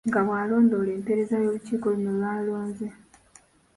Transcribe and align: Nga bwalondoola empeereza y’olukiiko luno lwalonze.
Nga 0.07 0.19
bwalondoola 0.25 0.91
empeereza 0.97 1.35
y’olukiiko 1.43 1.87
luno 1.97 2.11
lwalonze. 2.19 2.87